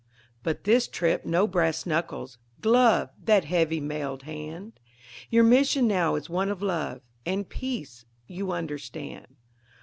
[0.41, 2.39] But this trip no brass knuckles.
[2.59, 4.79] Glove That heavy mailed hand;
[5.29, 9.27] Your mission now is one of Love And Peace you understand.